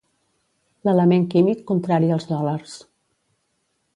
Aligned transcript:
L'element 0.87 1.27
químic 1.33 1.61
contrari 1.73 2.11
als 2.17 2.27
dòlars. 2.33 2.75